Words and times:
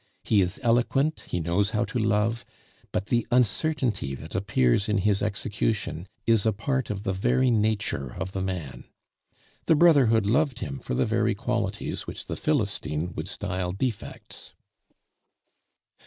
He 0.23 0.41
is 0.41 0.59
eloquent, 0.63 1.25
he 1.27 1.39
knows 1.39 1.69
how 1.77 1.85
to 1.85 1.99
love, 1.99 2.43
but 2.91 3.05
the 3.05 3.27
uncertainty 3.29 4.15
that 4.15 4.33
appears 4.33 4.89
in 4.89 4.97
his 4.97 5.21
execution 5.21 6.07
is 6.25 6.43
a 6.43 6.51
part 6.51 6.89
of 6.89 7.03
the 7.03 7.13
very 7.13 7.51
nature 7.51 8.11
of 8.15 8.31
the 8.31 8.41
man. 8.41 8.85
The 9.65 9.75
brotherhood 9.75 10.25
loved 10.25 10.57
him 10.57 10.79
for 10.79 10.95
the 10.95 11.05
very 11.05 11.35
qualities 11.35 12.07
which 12.07 12.25
the 12.25 12.35
philistine 12.35 13.13
would 13.13 13.27
style 13.27 13.73
defects. 13.73 14.55